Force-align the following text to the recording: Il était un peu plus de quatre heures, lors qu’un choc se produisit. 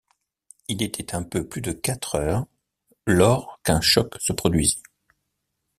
Il 0.67 0.81
était 0.81 1.13
un 1.13 1.21
peu 1.21 1.47
plus 1.47 1.61
de 1.61 1.71
quatre 1.73 2.15
heures, 2.15 2.47
lors 3.05 3.59
qu’un 3.63 3.81
choc 3.81 4.15
se 4.19 4.33
produisit. 4.33 4.81